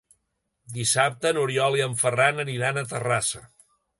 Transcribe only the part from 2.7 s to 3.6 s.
a Terrassa.